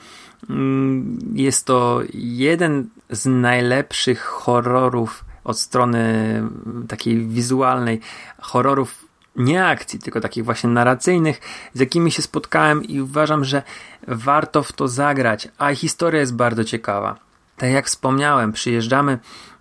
Mm, 0.51 1.19
jest 1.33 1.67
to 1.67 2.01
jeden 2.15 2.89
z 3.11 3.27
najlepszych 3.27 4.23
horrorów 4.23 5.25
od 5.45 5.59
strony 5.59 6.43
takiej 6.89 7.27
wizualnej, 7.27 8.01
horrorów 8.39 9.06
nie 9.37 9.67
akcji, 9.67 9.99
tylko 9.99 10.21
takich 10.21 10.45
właśnie 10.45 10.71
narracyjnych, 10.71 11.41
z 11.75 11.81
jakimi 11.81 12.13
się 12.13 12.23
spotkałem 12.23 12.85
i 12.85 13.01
uważam, 13.01 13.45
że 13.45 13.63
warto 14.09 14.63
w 14.63 14.73
to 14.73 14.89
zagrać, 14.89 15.49
a 15.59 15.75
historia 15.75 16.21
jest 16.21 16.37
bardzo 16.37 16.65
ciekawa. 16.65 17.17
Tak 17.57 17.71
jak 17.71 17.87
wspomniałem, 17.87 18.53
przyjeżdżamy 18.53 19.19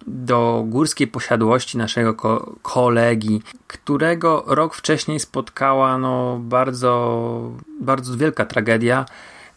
do 0.07 0.63
górskiej 0.67 1.07
posiadłości 1.07 1.77
naszego 1.77 2.13
ko 2.13 2.55
kolegi, 2.61 3.41
którego 3.67 4.43
rok 4.47 4.75
wcześniej 4.75 5.19
spotkała 5.19 5.97
no, 5.97 6.39
bardzo, 6.41 7.51
bardzo 7.81 8.17
wielka 8.17 8.45
tragedia, 8.45 9.05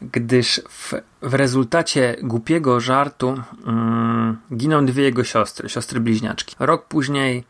gdyż 0.02 0.60
w, 0.68 0.94
w 1.22 1.34
rezultacie 1.34 2.16
głupiego 2.22 2.80
żartu 2.80 3.42
mm, 3.66 4.36
giną 4.56 4.86
dwie 4.86 5.02
jego 5.02 5.24
siostry, 5.24 5.68
siostry 5.68 6.00
bliźniaczki. 6.00 6.56
Rok 6.58 6.84
później 6.84 7.44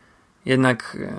jednak 0.45 0.97
e, 1.01 1.13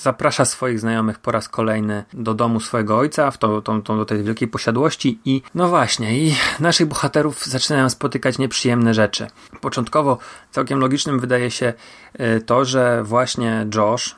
zaprasza 0.00 0.44
swoich 0.44 0.80
znajomych 0.80 1.18
po 1.18 1.32
raz 1.32 1.48
kolejny 1.48 2.04
do 2.12 2.34
domu 2.34 2.60
swojego 2.60 2.98
ojca, 2.98 3.30
w 3.30 3.38
to, 3.38 3.62
to, 3.62 3.80
to, 3.80 3.96
do 3.96 4.04
tej 4.04 4.22
wielkiej 4.22 4.48
posiadłości 4.48 5.18
i 5.24 5.42
no 5.54 5.68
właśnie, 5.68 6.18
i 6.18 6.36
naszych 6.60 6.86
bohaterów 6.86 7.46
zaczynają 7.46 7.90
spotykać 7.90 8.38
nieprzyjemne 8.38 8.94
rzeczy. 8.94 9.26
Początkowo 9.60 10.18
całkiem 10.50 10.78
logicznym 10.78 11.20
wydaje 11.20 11.50
się 11.50 11.72
e, 12.12 12.40
to, 12.40 12.64
że 12.64 13.02
właśnie 13.02 13.66
Josh 13.74 14.16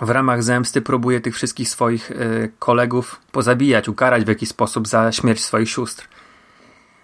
w 0.00 0.10
ramach 0.10 0.42
zemsty 0.42 0.82
próbuje 0.82 1.20
tych 1.20 1.34
wszystkich 1.34 1.68
swoich 1.68 2.10
e, 2.10 2.14
kolegów 2.58 3.20
pozabijać, 3.32 3.88
ukarać 3.88 4.24
w 4.24 4.28
jakiś 4.28 4.48
sposób 4.48 4.88
za 4.88 5.12
śmierć 5.12 5.44
swoich 5.44 5.70
sióstr. 5.70 6.08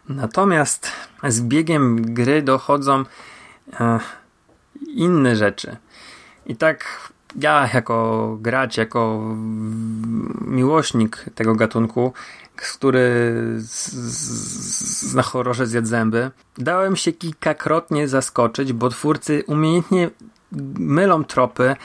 Natomiast 0.08 0.92
z 1.28 1.40
biegiem 1.40 2.14
gry 2.14 2.42
dochodzą 2.42 3.04
e, 3.80 4.00
inne 4.86 5.36
rzeczy. 5.36 5.76
I 6.46 6.56
tak 6.56 7.10
ja 7.36 7.70
jako 7.74 8.38
gracz, 8.40 8.76
jako 8.76 9.20
miłośnik 10.40 11.24
tego 11.34 11.54
gatunku, 11.54 12.12
który 12.56 13.32
z, 13.58 15.14
na 15.14 15.22
horrorze 15.22 15.66
zjadł 15.66 15.86
zęby, 15.86 16.30
dałem 16.58 16.96
się 16.96 17.12
kilkakrotnie 17.12 18.08
zaskoczyć, 18.08 18.72
bo 18.72 18.88
twórcy 18.88 19.44
umiejętnie 19.46 20.10
mylą 20.78 21.24
tropy. 21.24 21.76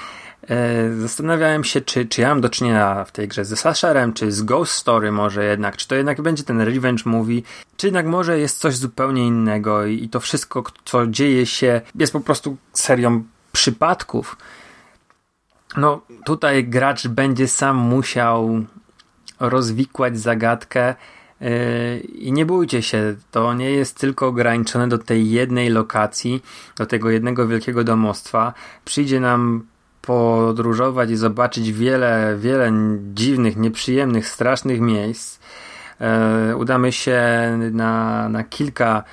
E, 0.50 0.96
zastanawiałem 1.02 1.64
się, 1.64 1.82
czy, 1.82 2.06
czy 2.06 2.22
ja 2.22 2.30
mam 2.30 2.42
do 2.42 2.50
czynienia 2.50 3.06
w 3.06 3.12
tej 3.12 3.28
grze 3.28 3.46
ze 3.46 3.58
slasherem, 3.58 4.14
czy 4.14 4.32
z 4.32 4.42
Ghost 4.42 4.72
Story 4.72 5.12
może 5.12 5.46
jednak, 5.46 5.78
czy 5.78 5.88
to 5.88 5.96
jednak 5.96 6.22
będzie 6.22 6.44
ten 6.44 6.62
revenge 6.62 7.04
movie, 7.06 7.42
czy 7.78 7.88
jednak 7.88 8.06
może 8.06 8.40
jest 8.40 8.60
coś 8.60 8.76
zupełnie 8.76 9.28
innego 9.28 9.86
i, 9.86 10.04
i 10.04 10.10
to 10.10 10.20
wszystko, 10.20 10.64
co 10.86 11.08
dzieje 11.08 11.46
się, 11.46 11.82
jest 11.96 12.14
po 12.14 12.20
prostu 12.20 12.58
serią 12.74 13.24
przypadków 13.52 14.38
no, 15.78 16.02
tutaj 16.26 16.64
gracz 16.64 17.08
będzie 17.08 17.48
sam 17.48 17.78
musiał 17.78 18.66
rozwikłać 19.40 20.20
zagadkę. 20.20 20.96
Yy, 21.42 22.00
I 22.00 22.32
nie 22.32 22.46
bójcie 22.46 22.82
się, 22.82 23.16
to 23.32 23.54
nie 23.54 23.72
jest 23.72 24.00
tylko 24.00 24.28
ograniczone 24.28 24.88
do 24.88 24.98
tej 24.98 25.32
jednej 25.32 25.70
lokacji, 25.70 26.44
do 26.76 26.86
tego 26.86 27.10
jednego 27.10 27.48
wielkiego 27.48 27.84
domostwa. 27.84 28.54
Przyjdzie 28.86 29.20
nam 29.20 29.66
podróżować 30.02 31.10
i 31.10 31.16
zobaczyć 31.16 31.72
wiele, 31.72 32.36
wiele 32.40 32.72
dziwnych, 33.14 33.58
nieprzyjemnych, 33.58 34.28
strasznych 34.28 34.82
miejsc. 34.82 35.40
Yy, 36.48 36.56
udamy 36.56 36.92
się 36.92 37.22
na, 37.72 38.30
na 38.30 38.44
kilka 38.44 39.04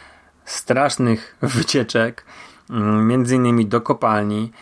strasznych 0.45 1.37
wycieczek, 1.42 2.25
yy, 2.71 2.77
między 2.81 3.35
innymi 3.35 3.66
do 3.66 3.81
kopalni 3.81 4.53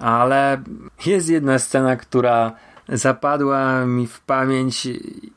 ale 0.00 0.62
jest 1.06 1.28
jedna 1.28 1.58
scena, 1.58 1.96
która 1.96 2.52
zapadła 2.92 3.86
mi 3.86 4.06
w 4.06 4.20
pamięć 4.20 4.88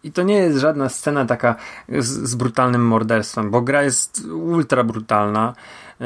i 0.04 0.12
to 0.12 0.23
nie 0.23 0.36
jest 0.36 0.58
żadna 0.58 0.89
scena 0.89 1.26
taka 1.26 1.56
z, 1.89 2.30
z 2.30 2.36
brutalnym 2.36 2.86
morderstwem, 2.86 3.52
bo 3.52 3.62
gra 3.62 3.84
jest 3.84 4.26
ultra 4.26 4.84
brutalna 4.84 5.54
e, 6.02 6.06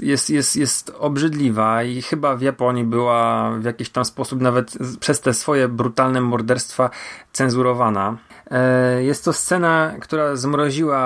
jest, 0.00 0.30
jest, 0.30 0.56
jest 0.56 0.92
obrzydliwa 0.98 1.82
i 1.82 2.02
chyba 2.02 2.36
w 2.36 2.42
Japonii 2.42 2.84
była 2.84 3.50
w 3.50 3.64
jakiś 3.64 3.90
tam 3.90 4.04
sposób 4.04 4.40
nawet 4.40 4.78
przez 5.00 5.20
te 5.20 5.34
swoje 5.34 5.68
brutalne 5.68 6.20
morderstwa 6.20 6.90
cenzurowana. 7.32 8.16
E, 8.50 9.02
jest 9.02 9.24
to 9.24 9.32
scena, 9.32 9.94
która 10.00 10.36
zmroziła 10.36 11.00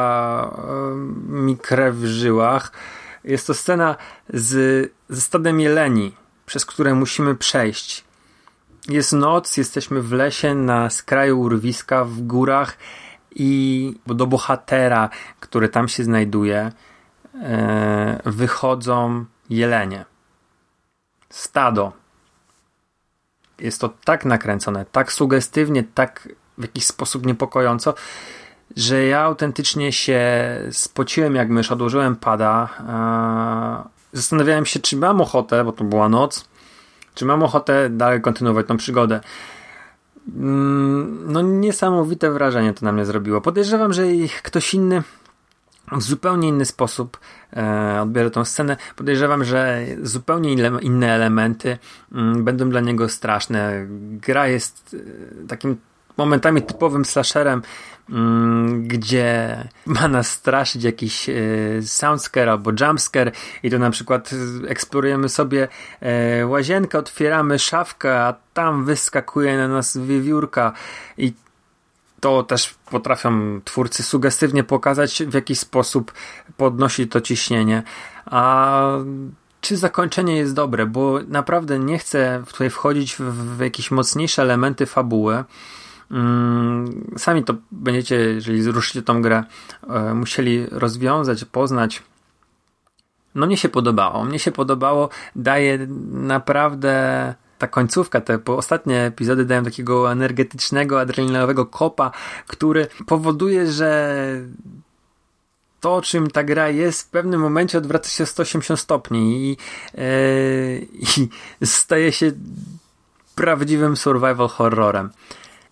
e, 0.45 0.95
mi 1.29 1.57
krew 1.57 1.95
w 1.95 2.05
żyłach. 2.05 2.73
Jest 3.25 3.47
to 3.47 3.55
scena 3.55 3.97
z, 4.35 4.91
ze 5.09 5.21
stadem 5.21 5.61
jeleni 5.61 6.22
przez 6.53 6.67
które 6.67 6.95
musimy 6.95 7.35
przejść. 7.35 8.05
Jest 8.89 9.13
noc, 9.13 9.57
jesteśmy 9.57 10.03
w 10.03 10.13
lesie 10.13 10.55
na 10.55 10.91
skraju 10.91 11.41
urwiska 11.41 12.05
w 12.05 12.21
górach 12.21 12.77
i 13.35 13.95
do 14.07 14.27
bohatera, 14.27 15.11
który 15.41 15.69
tam 15.69 15.89
się 15.89 16.05
znajduje, 16.05 16.73
e, 17.43 18.21
wychodzą 18.25 19.25
jelenie. 19.51 20.05
Stado. 21.31 21.93
Jest 23.59 23.81
to 23.81 23.89
tak 24.05 24.25
nakręcone, 24.25 24.85
tak 24.93 25.13
sugestywnie, 25.13 25.85
tak 25.95 26.29
w 26.59 26.63
jakiś 26.63 26.87
sposób 26.87 27.27
niepokojąco, 27.27 27.95
że 28.77 29.05
ja 29.05 29.21
autentycznie 29.21 29.93
się 29.93 30.21
spociłem 30.71 31.35
jak 31.35 31.49
mysz, 31.49 31.73
odłożyłem 31.73 32.17
pada, 32.17 32.69
zastanawiałem 34.13 34.67
się, 34.67 34.81
czy 34.81 34.97
mam 34.97 35.21
ochotę, 35.21 35.65
bo 35.65 35.73
to 35.73 35.85
była 35.85 36.09
noc, 36.09 36.49
czy 37.15 37.25
mam 37.25 37.43
ochotę 37.43 37.91
dalej 37.91 38.21
kontynuować 38.21 38.67
tą 38.67 38.77
przygodę. 38.77 39.21
Mm, 40.37 41.33
no, 41.33 41.43
niesamowite 41.43 42.31
wrażenie 42.31 42.75
to 42.75 42.85
na 42.85 42.93
mnie 42.93 43.05
zrobiło. 43.05 43.41
Podejrzewam, 43.41 43.93
że 43.93 44.03
ktoś 44.43 44.75
inny 44.75 45.03
w 45.93 46.03
zupełnie 46.03 46.49
inny 46.49 46.65
sposób 46.65 47.19
e, 47.53 48.31
tą 48.33 48.45
scenę. 48.45 48.77
Podejrzewam, 48.97 49.45
że 49.45 49.87
zupełnie 50.03 50.53
inne 50.83 51.13
elementy 51.15 51.79
mm, 52.13 52.45
będą 52.45 52.71
dla 52.71 52.81
niego 52.81 53.09
straszne. 53.09 53.87
Gra 54.11 54.49
jest 54.49 54.97
e, 55.45 55.49
takim 55.49 55.77
momentami 56.17 56.63
typowym 56.63 57.05
slasherem, 57.05 57.63
mm, 58.11 58.89
gdzie 58.89 59.57
ma 59.87 60.09
nas 60.09 60.31
straszyć 60.31 60.85
jakiś 60.85 61.29
e, 61.29 61.35
soundscare 61.83 62.51
albo 62.51 62.71
jumpscare 62.81 63.33
i 63.63 63.71
to 63.71 63.79
na 63.79 63.91
przykład 63.91 64.31
eksplorujemy 64.69 65.29
sobie 65.29 65.69
e, 66.01 66.47
łazienkę, 66.47 66.99
otwieramy 66.99 67.59
szafkę, 67.59 68.21
a 68.21 68.35
tam 68.55 68.85
wyskakuje 68.85 69.57
na 69.57 69.69
nas 69.69 69.97
wiewiórka 69.97 70.73
i 71.19 71.33
to 72.21 72.43
też 72.43 72.75
potrafią 72.91 73.61
twórcy 73.65 74.03
sugestywnie 74.03 74.65
pokazać, 74.65 75.23
w 75.27 75.35
jaki 75.35 75.57
sposób 75.57 76.13
podnosi 76.57 77.09
to 77.09 77.21
ciśnienie. 77.21 77.83
A 78.27 78.83
czy 79.61 79.77
zakończenie 79.77 80.37
jest 80.37 80.55
dobre, 80.55 80.87
bo 80.87 81.19
naprawdę 81.29 81.79
nie 81.79 81.99
chcę 81.99 82.43
tutaj 82.49 82.71
wchodzić 82.71 83.17
w, 83.17 83.57
w 83.57 83.61
jakieś 83.61 83.91
mocniejsze 83.91 84.43
elementy 84.43 84.87
fabuły. 84.87 85.45
Mm, 86.13 87.15
sami 87.17 87.45
to 87.45 87.55
będziecie, 87.71 88.17
jeżeli 88.17 88.63
zruszycie 88.63 89.03
tą 89.03 89.23
grę, 89.23 89.45
e, 89.89 90.15
musieli 90.15 90.67
rozwiązać, 90.67 91.45
poznać. 91.45 92.03
No 93.35 93.47
mnie 93.47 93.57
się 93.57 93.69
podobało. 93.69 94.25
Mnie 94.25 94.39
się 94.39 94.53
podobało. 94.53 95.09
Daje 95.37 95.79
naprawdę 96.11 97.35
ta 97.59 97.69
końcówka, 97.69 98.21
te 98.21 98.39
ostatnie 98.47 99.01
epizody 99.01 99.45
dają 99.45 99.65
takiego 99.65 100.13
energetycznego, 100.13 101.01
adrenalinowego 101.01 101.67
kopa, 101.67 102.11
który 102.47 102.87
powoduje, 103.07 103.73
że 103.73 104.15
to, 105.81 106.03
czym 106.03 106.31
ta 106.31 106.45
gra 106.45 106.69
jest, 106.69 107.03
w 107.03 107.11
pewnym 107.11 107.41
momencie 107.41 107.79
odwraca 107.79 108.09
się 108.09 108.27
180 108.27 108.81
stopni 108.81 109.37
i, 109.37 109.57
yy, 109.95 110.87
i 111.63 111.67
staje 111.67 112.13
się 112.13 112.33
prawdziwym 113.35 113.97
survival 113.97 114.49
horrorem. 114.49 115.11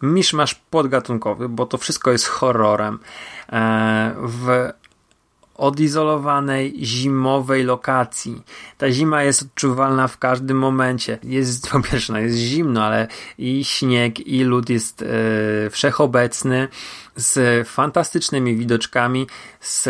Misz 0.03 0.33
masz 0.33 0.55
podgatunkowy, 0.55 1.49
bo 1.49 1.67
to 1.67 1.79
wszystko 1.79 2.11
jest 2.11 2.27
horrorem. 2.27 2.99
E, 3.53 4.15
w 4.19 4.71
odizolowanej, 5.61 6.75
zimowej 6.83 7.65
lokacji. 7.65 8.43
Ta 8.79 8.91
zima 8.91 9.23
jest 9.23 9.43
odczuwalna 9.43 10.09
w 10.09 10.19
każdym 10.19 10.59
momencie. 10.59 11.19
Jest, 11.23 11.67
po 11.71 11.81
pierwsze, 11.81 12.13
no 12.13 12.19
jest 12.19 12.37
zimno, 12.37 12.85
ale 12.85 13.09
i 13.39 13.65
śnieg, 13.65 14.21
i 14.21 14.45
lód 14.45 14.71
jest 14.71 15.03
e, 15.03 15.07
wszechobecny, 15.71 16.69
z 17.17 17.69
fantastycznymi 17.69 18.57
widoczkami, 18.57 19.27
z 19.61 19.89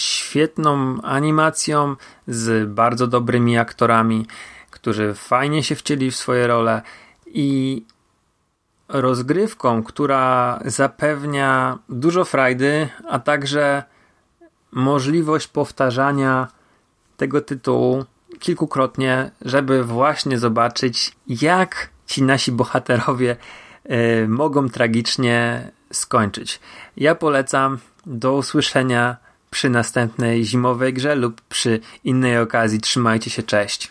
świetną 0.00 1.02
animacją, 1.02 1.96
z 2.26 2.70
bardzo 2.70 3.06
dobrymi 3.06 3.58
aktorami, 3.58 4.26
którzy 4.70 5.14
fajnie 5.14 5.62
się 5.62 5.74
wcieli 5.74 6.10
w 6.10 6.16
swoje 6.16 6.46
role 6.46 6.82
i 7.26 7.82
rozgrywką, 8.92 9.82
która 9.82 10.58
zapewnia 10.64 11.78
dużo 11.88 12.24
frajdy, 12.24 12.88
a 13.08 13.18
także 13.18 13.82
możliwość 14.72 15.48
powtarzania 15.48 16.48
tego 17.16 17.40
tytułu 17.40 18.04
kilkukrotnie, 18.38 19.30
żeby 19.40 19.84
właśnie 19.84 20.38
zobaczyć, 20.38 21.12
jak 21.26 21.90
ci 22.06 22.22
nasi 22.22 22.52
bohaterowie 22.52 23.36
y, 24.24 24.28
mogą 24.28 24.68
tragicznie 24.68 25.70
skończyć. 25.92 26.60
Ja 26.96 27.14
polecam 27.14 27.78
do 28.06 28.32
usłyszenia 28.32 29.16
przy 29.50 29.70
następnej 29.70 30.44
zimowej 30.44 30.94
grze 30.94 31.14
lub 31.14 31.40
przy 31.40 31.80
innej 32.04 32.38
okazji. 32.38 32.80
Trzymajcie 32.80 33.30
się, 33.30 33.42
cześć. 33.42 33.90